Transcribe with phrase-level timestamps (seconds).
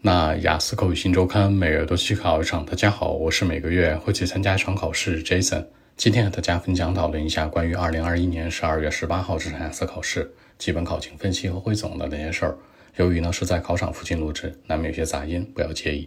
[0.00, 2.64] 那雅思口语新周刊每月都去考一场。
[2.64, 5.66] 大家好，我是每个月会去参加一场考试 Jason。
[5.96, 12.56] 今天和大家分享讨论一下关于二零二一年十二月十八号这场雅思考试基本考情分析和汇总的那些事儿。
[12.94, 16.06] 由于呢是在考场附近录制，难免有些杂音，不要介意。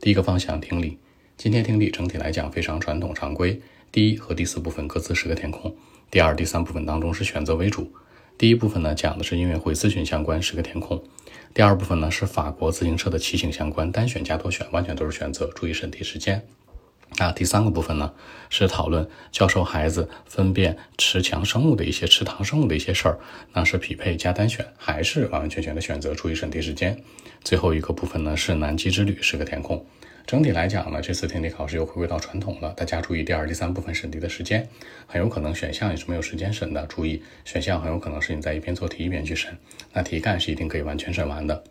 [0.00, 0.96] 第一个方向听力，
[1.36, 3.60] 今天听力整体来讲非常传统常规。
[3.90, 5.74] 第一和第四部分各自是个填空，
[6.12, 7.92] 第二、第三部分当中是选择为主。
[8.36, 11.02] 第一部分呢讲的是音乐会咨询相关，是个填空。
[11.54, 16.44] 第二部分呢是法国自行车的骑行相关，单选加多选完全都是选择，注意审题时间。
[17.18, 18.14] 那第三个部分呢
[18.48, 23.18] 是讨论教授孩子分辨吃强生物的一些吃糖生物的一些事儿，
[23.52, 26.98] 那是匹配加单选还是完完全全的选择，注意审题时间。
[27.44, 29.84] 最后一个部分呢是南极之旅，是个填空。
[30.26, 32.72] 整体来讲呢，这次听力考试又回归到传统了。
[32.74, 34.66] 大家注意第二、第三部分审题的时间，
[35.06, 36.86] 很有可能选项也是没有时间审的。
[36.86, 39.56] 注意选项很有可能是你在一边做题一边去审，
[39.92, 41.62] 那题干是一定可以完全审完的。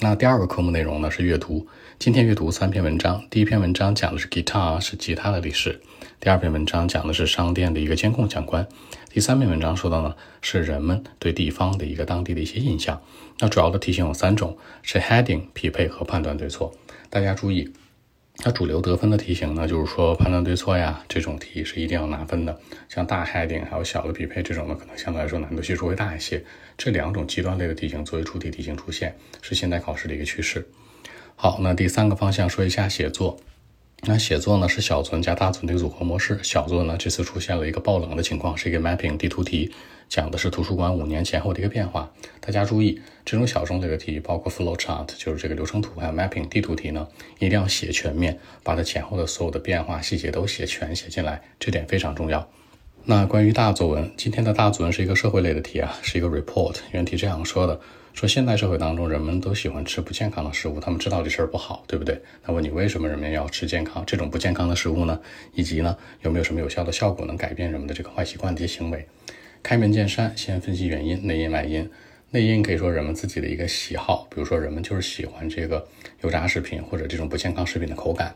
[0.00, 1.68] 那第二个科目内容呢是阅读，
[2.00, 3.24] 今天阅读三篇文章。
[3.30, 5.80] 第一篇文章讲的是 guitar 是吉他的历史，
[6.24, 8.66] 第二篇文章讲的是商店的一个监控相关，
[9.10, 12.98] 第三篇文章说到呢是人们对地方的一个当地的一些印象。
[13.40, 16.72] 那主要的题型有三种，是 heading 匹配和判断对错。
[17.10, 17.70] 大家注意，
[18.38, 22.58] 它主流得分的题型呢，就是说判断对错呀，这种题是一定要拿分的。
[22.88, 26.42] 像大 heading 还有小的匹配这种呢，可能相对来说难度系数会大一些。
[26.78, 30.66] 这两种极端类的题型作为出题题型出现，是现代考试的一个趋势。
[31.36, 33.38] 好，那第三个方向说一下写作。
[34.06, 36.38] 那写作呢是小作文加大作文的组合模式。
[36.42, 39.72] 小作呢这次出现了一个爆冷的情况，是一个 mapping 地图题，
[40.10, 42.12] 讲的是图书馆五年前后的一个变化。
[42.38, 52.46] 大家注意，这种小众类的题，包括 flow chart 就是这个流程图，还有 mapping 地图题呢，一定要写全面，把它前后的所有的变化细节都写全写进来，这点非常重要。
[53.04, 56.76] 那关于大作文，今天的大作文是一个社会类的题啊，是一个 report。
[56.92, 57.80] 原题这样说的。
[58.14, 62.22] 说现代社会当中，人们都喜欢吃不健康的食物，他们知道这事儿不好，对不对？
[62.46, 65.20] 那问你为什么人们要吃健康这种不健康的食物呢？
[65.52, 69.04] 以及呢，有没有什么有效的效果能改变人们的这个坏习惯的一些行为？
[69.64, 71.90] 开门见山，先分析原因，内因外因。
[72.30, 75.84] 内因可以说人们自己的一个喜好，比如说人们就是喜欢这个
[76.22, 78.32] 油炸食品或者这种不健康食品的口感。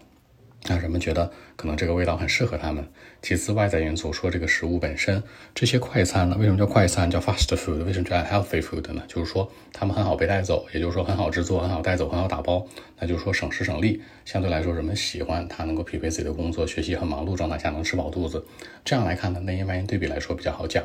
[0.67, 2.87] 让人们觉得可能这个味道很适合他们。
[3.23, 5.23] 其次，外在因素说这个食物本身，
[5.55, 7.85] 这些快餐呢，为什么叫快餐，叫 fast food？
[7.85, 9.03] 为什么叫 healthy food 呢？
[9.09, 12.67] 就是说他们很好被带走，也就是说很好制作，很好带走，很好打包。
[12.99, 14.03] 那就是说省时省力。
[14.25, 18.45] 相对来说，人们喜欢它能够匹配自己的工作、学习很忙碌状态下能吃饱肚子。
[18.85, 20.85] 这样来看呢，内因外因对比来说比较好讲。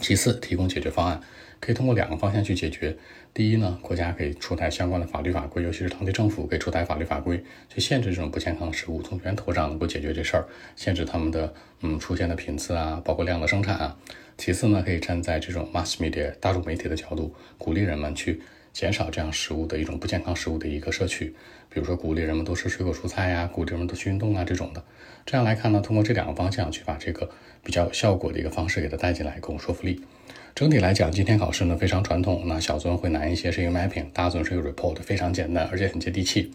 [0.00, 1.20] 其次，提供解决方案。
[1.64, 2.94] 可以通过两个方向去解决。
[3.32, 10.44] 第一呢，国家可以出台相关的法律法规，尤其是当地政府可以出台法律法规，去限制这种不健康的食物，从源头上能够解决这事儿，
[10.76, 13.96] 限制他们的嗯出现的频次啊，包括量的生产啊。
[14.36, 18.42] 其次呢，可以站在这种 mass media 大众媒体的角度，鼓励人们去
[18.74, 21.34] 减少这样食物的一种不健康食物的一个摄取，
[21.70, 24.84] 比如说鼓励人们多吃水果蔬菜呀，鼓励人们多去运动啊这种的。
[25.24, 27.30] 这样来看呢，通过这两个方向去把这个
[27.62, 30.02] 比较有效果的一个方式给它带进来，更有说服力。
[30.54, 32.44] 整体来讲，今天考试呢非常传统。
[32.46, 36.52] 那小作文会难一些，是一个 mapping；大作文是一个 report，非常简单，而且很接地气，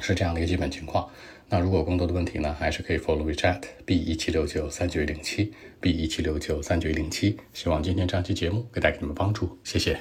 [0.00, 1.08] 是这样的一个基本情况。
[1.48, 7.36] 那如果更多的问题呢，还是可以 follow WeChat B 一七六九三九一零七 B 一七六九三九一零七。
[7.52, 10.00] 希望今天这期节目给带给你们帮助，谢谢。